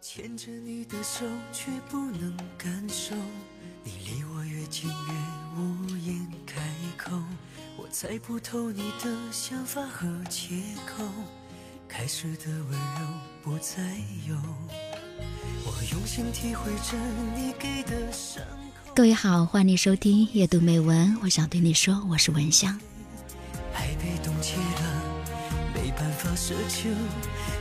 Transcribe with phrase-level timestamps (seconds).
[0.00, 3.16] 牵着你的手，却不能感受。
[3.82, 6.60] 你离我越近，越无言开
[6.96, 7.20] 口。
[7.76, 11.04] 我猜不透你的想法和借口。
[11.88, 13.06] 开始的温柔
[13.42, 13.96] 不再
[14.28, 14.36] 有。
[15.66, 16.96] 我用心体会着
[17.34, 18.40] 你给的伤
[18.84, 18.92] 口。
[18.94, 21.18] 各位好，欢迎收听阅读美文。
[21.24, 22.78] 我想对你说，我是文香。
[23.74, 25.02] 爱被冻结了，
[25.74, 26.88] 没办法奢求。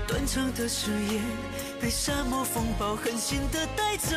[0.07, 1.21] 断肠的誓言
[1.79, 4.15] 被沙漠风暴狠心的带走。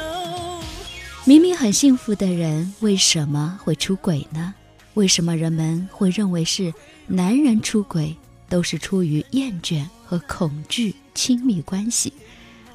[1.25, 4.55] 明明很幸福的人，为什么会出轨呢？
[4.95, 6.73] 为什么人们会认为是
[7.07, 8.17] 男人出轨
[8.49, 12.13] 都是出于厌倦和恐惧亲密关系，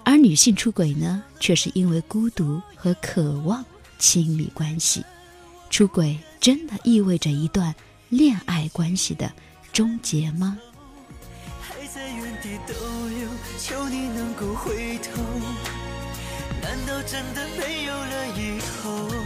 [0.03, 3.65] 而女性出轨呢，却是因为孤独和渴望
[3.97, 5.03] 亲密关系？
[5.69, 7.73] 出轨真的意味着一段
[8.09, 9.31] 恋爱关系的
[9.73, 10.57] 终结吗？
[11.95, 12.73] 在原地逗
[13.07, 15.23] 留，求你能够回头。
[16.61, 19.24] 难道真的没有了以后？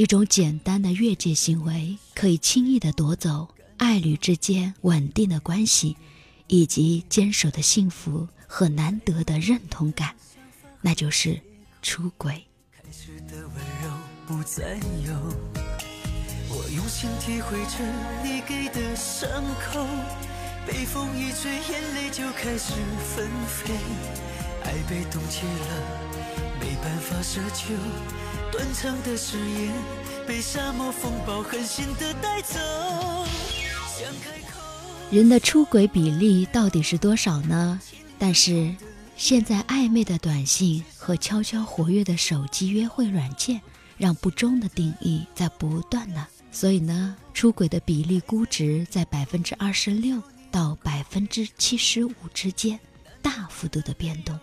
[0.00, 5.94] 一种简单的越界行为，可以轻易地夺走爱侣之间稳定的关系，
[6.46, 10.14] 以及坚守的幸福和难得的认同感，
[10.80, 11.38] 那就是
[11.82, 12.42] 出轨。
[12.72, 13.90] 开始的温柔
[14.26, 15.12] 不再有。
[16.48, 17.84] 我用心体会着
[18.24, 19.28] 你给的伤
[19.70, 19.86] 口，
[20.66, 22.72] 被风一吹，眼泪就开始
[23.14, 23.74] 纷飞。
[24.64, 27.74] 爱被冻结了，没办法奢求。
[28.52, 29.72] 断肠的誓言
[30.26, 32.58] 被沙漠风暴狠心的带走。
[33.88, 34.60] 想开口。
[35.10, 37.80] 人的出轨比例到底是多少呢？
[38.18, 38.74] 但是
[39.16, 43.60] 现在暧昧的短信和悄悄活跃的手机约会软件，
[43.96, 52.78] 让不忠的定义在不断的，所以呢，出轨的比例估值在百分之二十六到百分之七十五之间，
[53.22, 54.38] 大幅度的变动。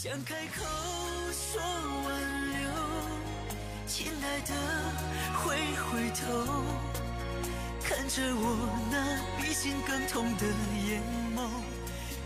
[0.00, 0.64] 想开口
[1.32, 2.70] 说挽留，
[3.84, 4.54] 亲爱的，
[5.34, 6.62] 回回头，
[7.82, 10.46] 看着我那比心更痛的
[10.86, 11.02] 眼
[11.34, 11.50] 眸，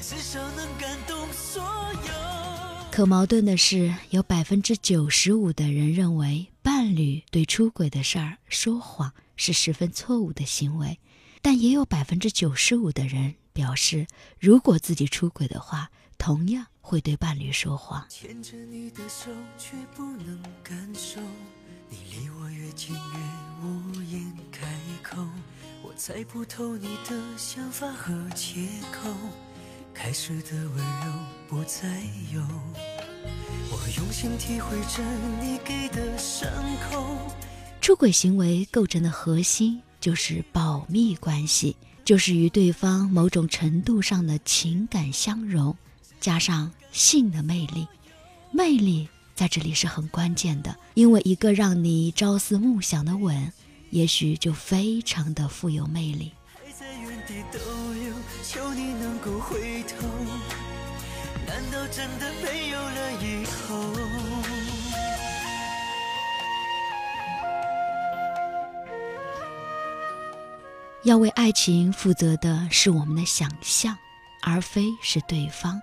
[0.03, 2.91] 至少能感动所有。
[2.91, 10.99] 可矛盾的是，有百分之九十五的人认为伴侣对出轨的事儿说谎是十分错误的行为，
[11.41, 14.07] 但也有百分之九十五的人表示，
[14.39, 18.05] 如果自己出轨的话，同样会对伴侣说谎。
[18.11, 21.21] 牵着你的手，却不能感受。
[21.89, 24.67] 你离我越近，越无言开
[25.03, 25.25] 口。
[25.83, 29.09] 我猜不透你的想法和借口。
[29.95, 31.13] 开始的温柔
[31.49, 32.41] 不再有。
[33.71, 35.03] 我用心体会着
[35.41, 36.51] 你给的伤
[36.91, 37.17] 口。
[37.81, 45.77] 出轨行为构成的核心就是保密关系，就是与对方某种程度上的情感相融。
[46.23, 47.89] 加上性的魅力，
[48.53, 53.53] 魅力在这里是很关键的，因为一个让你朝思暮想的吻，
[53.91, 56.33] 也许就非常的富有魅力。
[56.55, 57.59] 还在原地逗
[57.93, 60.07] 留，求你能够回头。
[61.45, 63.83] 难道真的没有了以后？
[71.03, 73.99] 要为爱情负责的是我们的想象，
[74.41, 75.83] 而非是对方。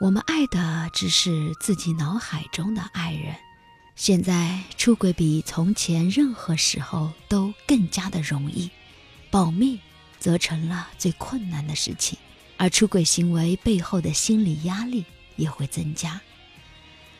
[0.00, 3.34] 我们爱的只是自己脑海中的爱人。
[3.96, 8.70] 现在出轨比从前任何时候都更加的容易，
[9.28, 9.80] 保密
[10.20, 12.16] 则成了最困难的事情，
[12.56, 15.04] 而出轨行为背后的心理压力
[15.34, 16.20] 也会增加。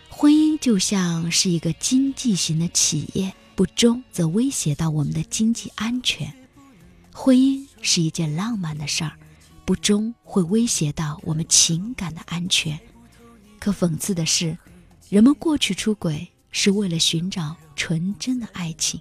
[0.08, 6.32] 婚姻就像是一个经济型的企业，不忠则威胁到我们的经济安全。
[7.12, 9.12] 婚姻是一件浪漫的事儿。
[9.68, 12.80] 不忠会威胁到我们情感的安全，
[13.58, 14.56] 可讽刺的是，
[15.10, 18.98] 人们过去出轨是为了寻找纯真的爱情，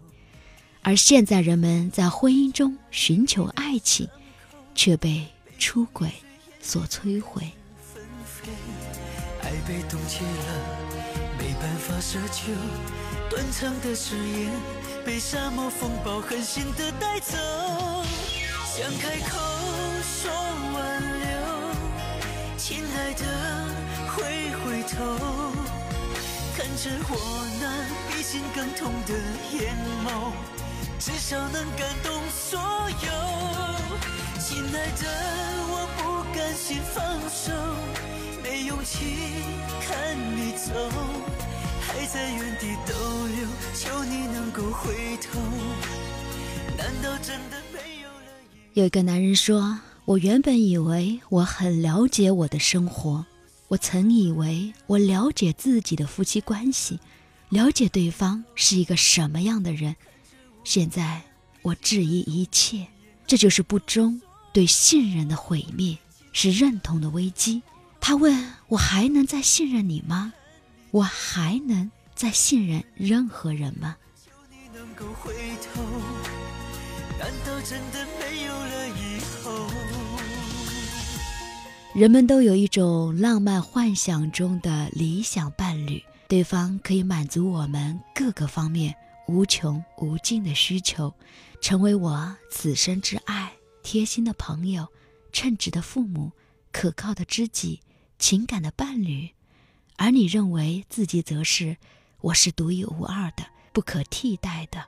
[0.81, 4.09] 而现在人们在婚姻中寻求爱情，
[4.75, 5.25] 却被
[5.57, 6.11] 出轨
[6.61, 7.49] 所摧毁。
[9.41, 12.51] 爱被冻结了，没办法奢求，
[13.29, 14.51] 断肠的誓言
[15.05, 17.37] 被沙漠风暴狠心的带走。
[18.65, 19.56] 想开口
[24.97, 25.03] 头，
[26.57, 27.13] 看着我
[27.61, 27.63] 那
[28.09, 29.13] 比心更痛的
[29.53, 30.33] 眼眸，
[30.99, 33.07] 至少能感动所有。
[34.39, 35.03] 亲爱的，
[35.69, 37.51] 我不甘心放手，
[38.41, 39.05] 没勇气
[39.87, 40.73] 看你走，
[41.81, 42.93] 还在原地逗
[43.27, 45.39] 留，求你能够回头。
[46.75, 48.31] 难道真的没有了？
[48.73, 53.25] 有一个男人说：“我原本以为我很了解我的生活，
[53.69, 56.99] 我曾以为我了解自己的夫妻关系，
[57.49, 59.95] 了解对方是一个什么样的人。”
[60.63, 61.21] 现在
[61.61, 62.87] 我质疑一切，
[63.25, 64.21] 这就是不忠，
[64.53, 65.97] 对信任的毁灭，
[66.33, 67.61] 是认同的危机。
[67.99, 70.33] 他问我还能再信任你吗？
[70.91, 73.97] 我还能再信任任何人吗？
[81.97, 88.95] 人们都有一种浪漫幻想中的理想伴侣，对方可以满足我们各个方面。
[89.27, 91.11] 无穷无尽的需求，
[91.59, 93.51] 成为我此生之爱，
[93.81, 94.87] 贴心的朋友，
[95.31, 96.31] 称职的父母，
[96.71, 97.81] 可靠的知己，
[98.19, 99.31] 情感的伴侣。
[99.95, 101.77] 而你认为自己则是
[102.21, 104.85] 我是独一无二的，不可替代的，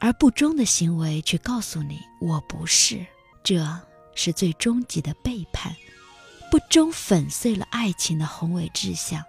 [0.00, 3.06] 而不忠的行为却告诉你我不是，
[3.42, 3.66] 这
[4.14, 5.74] 是最终极的背叛。
[6.52, 9.24] 不忠粉碎了爱情的宏伟志向，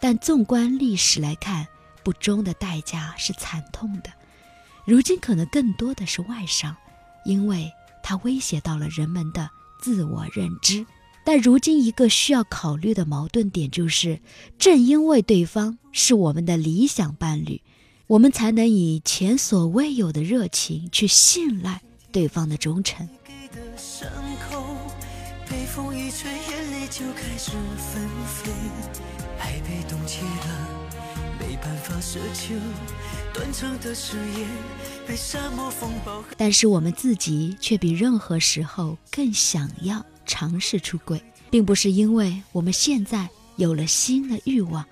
[0.00, 1.68] 但纵观历史来看。
[2.02, 4.10] 不忠的代价是惨痛的，
[4.84, 6.76] 如今可能更多的是外伤，
[7.24, 7.72] 因为
[8.02, 9.48] 它威胁到了人们的
[9.80, 10.84] 自我认知。
[11.24, 14.20] 但如今一个需要考虑的矛盾点就是，
[14.58, 17.62] 正因为对方是我们的理想伴侣，
[18.08, 21.80] 我们才能以前所未有的热情去信赖
[22.10, 23.08] 对方的忠诚。
[25.76, 28.50] 被风一吹，眼泪就开始纷飞，
[29.38, 30.68] 爱被冻结了。
[31.38, 32.18] 没办法设，
[33.34, 34.48] 断层的誓言
[35.06, 44.82] 被沙漠风暴但是我们自己却比任何时候更想要尝试出轨，并不是因为我们现在有了新的欲望，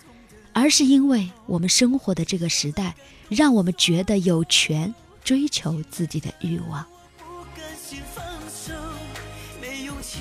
[0.53, 2.95] 而是因为我们生活的这个时代，
[3.31, 4.95] 让我们觉得有权
[5.25, 6.87] 追求自己的欲望。
[10.05, 10.21] 起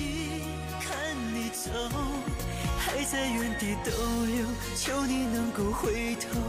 [0.80, 0.96] 看
[1.34, 1.70] 你走，
[2.78, 3.90] 还在原地逗
[4.24, 6.40] 留，求你能够回头。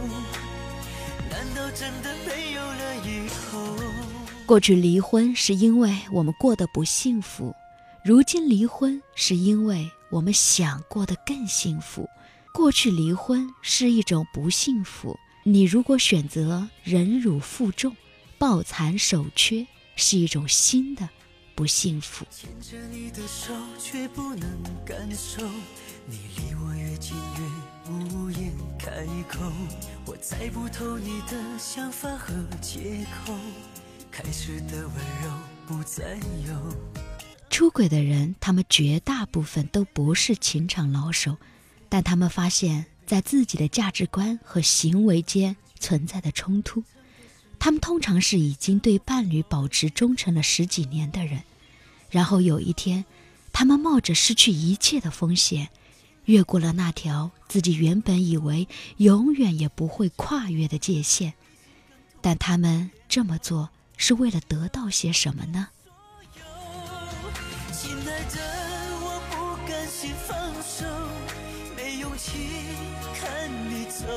[1.29, 3.75] 难道真的没有了以后？
[4.45, 7.53] 过去离婚是因为我们过得不幸福，
[8.03, 12.07] 如今离婚是因为我们想过得更幸福。
[12.53, 17.93] 过去离婚是一种不幸福，你如果选择忍辱负重、
[18.37, 19.67] 抱残守缺，
[19.97, 21.09] 是一种新的
[21.55, 22.25] 不幸福。
[22.29, 24.49] 牵着你的手，却不能
[24.85, 25.41] 感受。
[26.05, 29.51] 你离我越近越无言开口，
[30.05, 33.33] 我猜不透你的想法和借口，
[34.11, 35.31] 开始的温柔
[35.65, 36.75] 不再有。
[37.49, 41.37] 出轨的人，他们绝大部分都不是情场老手，
[41.87, 46.83] 但他们发现，在自己的价值观和行为间存在的冲突。
[47.59, 51.43] 他们通常是已经对伴侣保持忠诚了十几年的人，
[52.09, 53.05] 然后有一天，
[53.51, 55.69] 他们冒着失去一切的风险。
[56.25, 58.67] 越过了那条自己原本以为
[58.97, 61.33] 永远也不会跨越的界限，
[62.19, 65.67] 但他们这么做是为了得到些什么呢？
[67.71, 68.41] 亲爱的，
[69.01, 70.85] 我不甘心放手，
[71.75, 72.31] 没勇气
[73.13, 74.07] 看你走，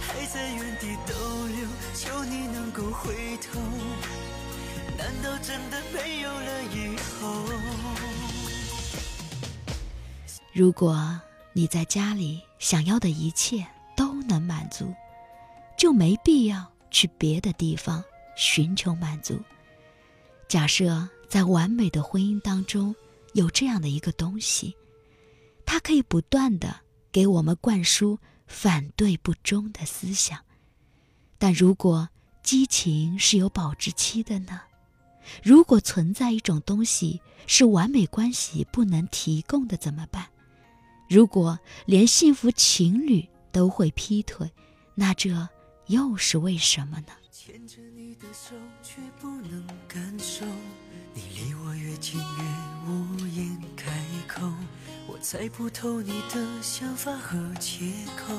[0.00, 1.14] 还在原地等，
[2.72, 3.60] 够回头。
[4.96, 7.44] 难道真的没有了以后？
[10.52, 11.20] 如果
[11.54, 14.94] 你在家里想要的一切都能满足，
[15.78, 18.04] 就没必要去别的地方
[18.36, 19.40] 寻求满足。
[20.48, 22.94] 假设在完美的婚姻当中
[23.32, 24.76] 有这样的一个东西，
[25.64, 30.38] 它可以不断的给我们灌输反对不忠的思想。
[31.38, 32.08] 但如果
[32.42, 34.60] 激情是有保质期的呢？
[35.42, 40.26] 如果存在一种东西是完美关系不能提供的，怎么办？
[41.08, 44.50] 如果连幸福情侣都会劈腿，
[44.94, 45.48] 那这
[45.86, 47.12] 又是为什么呢？
[47.30, 50.44] 牵着你的手，却不能感受。
[51.14, 54.50] 你离我越近越无言开口。
[55.06, 58.34] 我猜不透你的想法和借口。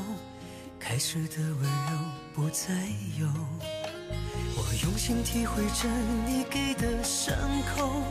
[0.79, 1.99] 开始的温柔
[2.33, 2.87] 不再
[3.19, 3.27] 有。
[4.81, 5.87] 用心体会着
[6.27, 7.35] 你给的伤
[7.75, 8.01] 口。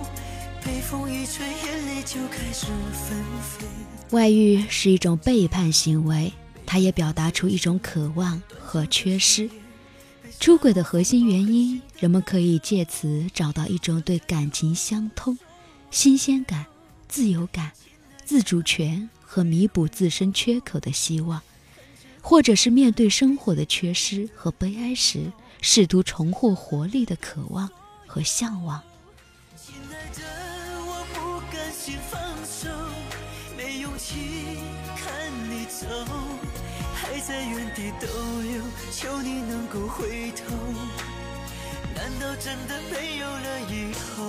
[0.64, 3.66] 被风一吹，眼泪就开始纷飞。
[4.10, 6.32] 外遇是一种背叛行为，
[6.64, 9.50] 它也表达出一种渴望和缺失。
[10.38, 15.36] 出轨的核心原因，人们可以借此找到一种对感情相通、
[15.90, 16.66] 新鲜感、
[17.08, 17.72] 自由感、
[18.24, 21.42] 自主权和弥补自身缺口的希望，
[22.20, 27.70] 或者是面对生活的缺失和悲哀时，试图重获活力的渴望
[28.06, 28.82] 和向往。
[29.56, 30.20] 亲爱的，
[30.84, 32.68] 我不甘心放手，
[33.56, 34.58] 没勇气
[34.96, 35.08] 看
[35.48, 35.86] 你走。
[36.94, 38.06] 还在原地逗
[38.42, 40.52] 留，求你能够回头。
[41.94, 44.24] 难道真的没有了以后？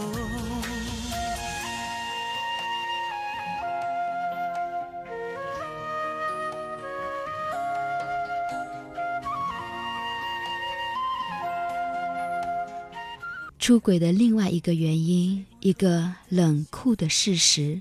[13.63, 17.79] 出轨的另外一个原因，一个冷酷的事实：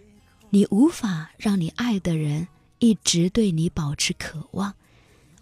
[0.49, 2.47] 你无法让你爱的人
[2.79, 4.73] 一直对你保持渴望。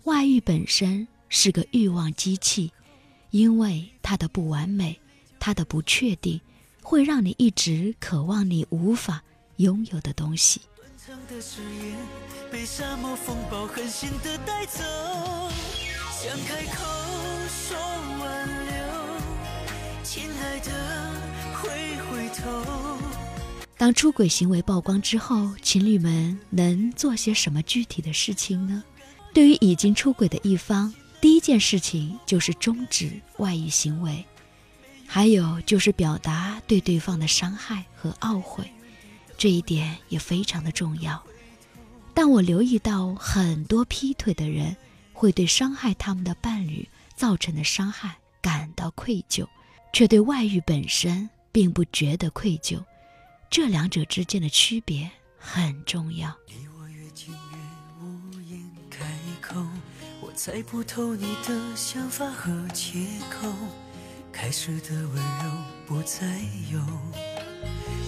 [0.04, 2.72] 外遇本身是个欲望机器，
[3.32, 4.98] 因为它的不完美，
[5.38, 6.40] 它的不确定，
[6.82, 9.22] 会让你一直渴望你无法
[9.56, 10.62] 拥有的东西。
[12.50, 14.80] 被沙漠风暴狠心的带走，
[16.10, 16.99] 想开口
[23.76, 28.84] 当出轨行为曝光之后，情侣们能做些什么具体的事情呢？
[29.32, 34.24] 对于已经出轨的一方，第一件事情就是终止外遇行为，
[35.06, 38.70] 还有就是表达对对方的伤害和懊悔，
[39.38, 41.22] 这一点也非常的重要。
[42.12, 44.76] 但我留意到很多劈腿的人
[45.14, 49.46] 会对伤害他们的伴侣造成的伤害感到愧疚，
[49.92, 52.82] 却对外遇本身并不觉得愧疚，
[53.50, 56.36] 这两者之间的区别很重要。
[56.46, 57.58] 你我越近越
[58.00, 59.04] 无言开
[59.40, 59.60] 口，
[60.20, 63.52] 我猜不透你的想法和借口，
[64.32, 65.50] 开始的温柔
[65.86, 66.40] 不再
[66.72, 66.80] 有。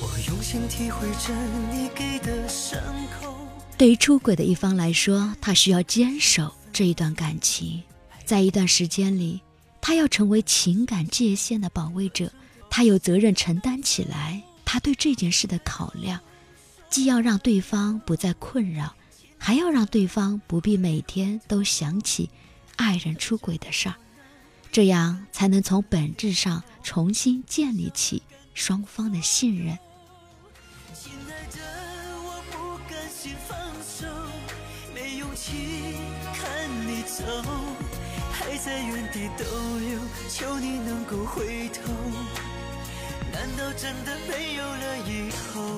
[0.01, 1.35] 我用心体会着
[1.71, 2.81] 你给的伤
[3.21, 3.37] 口。
[3.77, 7.83] 对于出轨的一方来说，他需要坚守这一段感情，
[8.25, 9.41] 在一段时间里，
[9.81, 12.33] 他要成为情感界限的保卫者，
[12.75, 14.43] 他有责任承担起来。
[14.65, 16.19] 他对这件事的考量，
[16.89, 18.95] 既要让对方不再困扰。
[19.37, 22.31] 还要让对方不必每天都想起
[22.77, 23.97] 爱人出轨的事儿，
[24.71, 28.23] 这样才能从本质上重新建立起
[28.55, 29.77] 双方的信任。
[30.95, 31.59] 亲爱的，
[32.25, 34.07] 我不甘心放手，
[34.95, 35.53] 没勇气
[36.33, 37.25] 看你走，
[38.33, 39.45] 还在原地逗
[39.81, 39.99] 留，
[40.31, 41.93] 求你能够回头。
[43.43, 45.69] 难道真的没有了以后？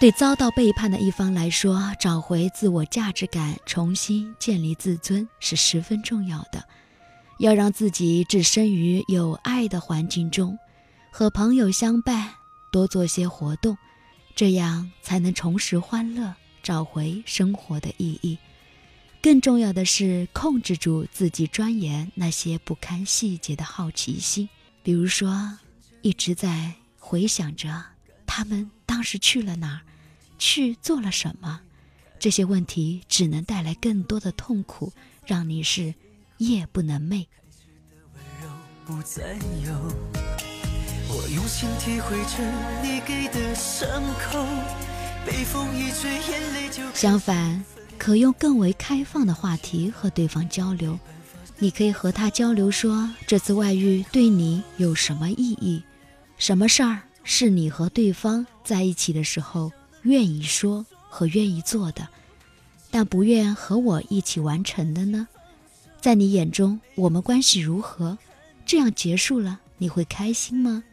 [0.00, 6.64] 对遭到背叛的一方来说，找回自我价值感，重新建立自尊是十分重要的。
[7.38, 10.58] 要让自己置身于有爱的环境中，
[11.12, 12.34] 和朋友相伴，
[12.72, 13.78] 多做些活动，
[14.34, 18.36] 这样才能重拾欢乐，找回生活的意义。
[19.22, 24.48] 更重要的是，控制住自己钻研那些不堪细节的好奇心，
[24.82, 25.58] 比如说，
[26.02, 27.84] 一直在回想着
[28.26, 29.80] 他们当时去了哪儿。
[30.40, 31.60] 去做了什么？
[32.20, 34.92] 这些问题只能带来更多的痛苦，
[35.26, 35.92] 让你是
[36.36, 37.26] 夜不能寐。
[46.94, 47.64] 相反，
[47.98, 50.96] 可用更为开放的话题和对方交流。
[51.60, 55.82] 你可以和他交流说，这次外遇对你有什么意义？
[56.36, 59.72] 什么事儿是你和对方在一起的时候？
[60.02, 62.08] 愿意说和愿意做的，
[62.90, 65.26] 但不愿和我一起完成的呢？
[66.00, 68.16] 在你眼中，我们关系如何？
[68.64, 70.84] 这样结束了，你会开心吗？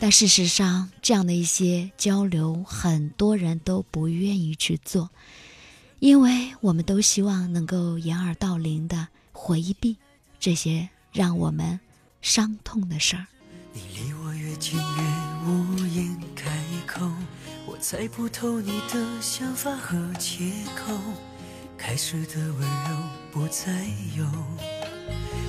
[0.00, 5.10] 但事实上，这样的一些交流，很多人都不愿意去做，
[6.02, 9.96] 因为我们都希望能够掩耳盗铃的回避
[10.40, 11.78] 这些让我们
[12.20, 13.24] 伤痛的事儿。
[13.72, 16.50] 你离我越近越无言开
[16.88, 17.08] 口，
[17.66, 20.92] 我猜不透你的想法和借口，
[21.78, 22.96] 开始的温柔
[23.30, 24.24] 不再有。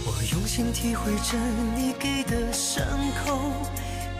[0.05, 1.35] 我用心体会着
[1.75, 2.85] 你给的伤
[3.25, 3.51] 口，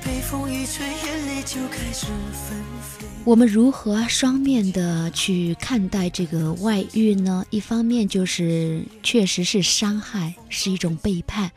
[0.05, 3.05] 被风一吹，眼泪就开始纷飞。
[3.23, 7.45] 我们如何双面的去看待这个外遇呢？
[7.49, 11.51] 一方面就是确实是伤害，是一种背叛。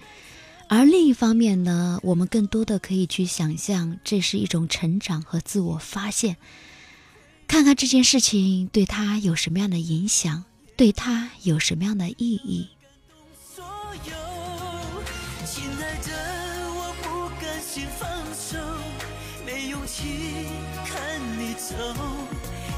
[0.68, 6.36] 而另一方面呢，我们更多的可以去想象，这是一种成长和自我发现。
[7.48, 10.44] 看看这件事情对他有什么样的影响，
[10.76, 12.68] 对他有什么样的意义？
[13.54, 13.64] 所
[14.04, 14.12] 有，
[15.44, 16.12] 亲爱的，
[16.74, 18.08] 我不甘心放
[19.86, 20.46] 手，没勇气
[20.84, 21.74] 看你走，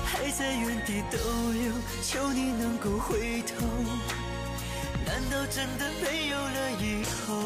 [0.04, 1.18] 还在原地逗
[1.52, 1.72] 留，
[2.02, 3.66] 求你能够回头。
[5.06, 7.42] 难道真的没有了以后？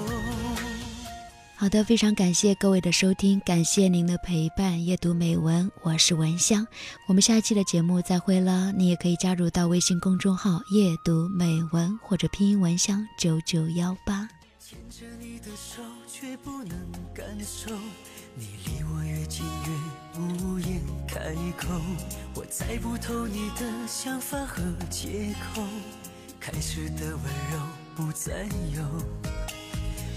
[1.54, 4.84] 好的，非常感谢各位的收听，感谢您的陪伴。
[4.84, 6.66] 阅读美文，我是文香，
[7.06, 8.72] 我们下一期的节目再会了。
[8.72, 14.28] 你也可以加入到微信公众号“阅读美文”或者拼音文香九九幺八。
[14.58, 16.76] 牵着你的手，却不能
[17.14, 17.70] 感受
[18.34, 21.68] 你离我越近越无言开口。
[22.34, 25.62] 我猜不透你的想法和借口，
[26.40, 27.60] 开始的温柔
[27.94, 28.82] 不再有。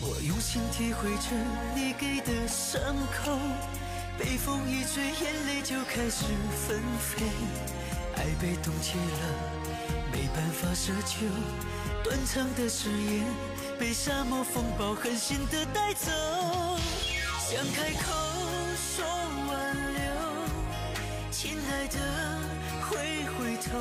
[0.01, 1.35] 我用心体会着
[1.75, 2.79] 你给的伤
[3.11, 3.37] 口，
[4.17, 6.23] 被风一吹，眼泪就开始
[6.67, 7.25] 纷飞。
[8.15, 9.23] 爱被冻结了，
[10.13, 11.25] 没办法奢求。
[12.01, 13.25] 断肠的誓言，
[13.77, 16.54] 被沙漠风暴狠心的带走。
[17.47, 18.11] 想开口
[18.75, 20.01] 说挽留，
[21.29, 21.99] 亲爱的，
[22.89, 22.97] 回
[23.37, 23.71] 回头，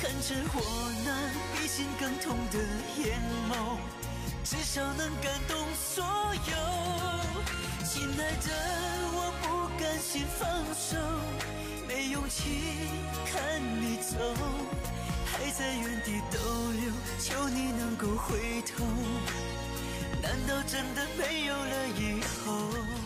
[0.00, 0.56] 看着我
[1.04, 1.08] 那
[1.54, 2.56] 比心更痛的
[2.96, 3.20] 眼
[3.50, 3.76] 眸。
[4.42, 8.48] 至少能感动所有，亲爱的，
[9.12, 10.96] 我不甘心放手，
[11.86, 12.88] 没勇气
[13.30, 14.16] 看你走，
[15.26, 16.38] 还在原地逗
[16.80, 18.86] 留，求你能够回头，
[20.36, 23.05] 难道真的没有了以后？